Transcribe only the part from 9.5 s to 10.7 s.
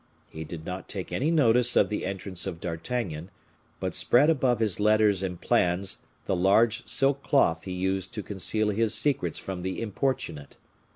the importunate.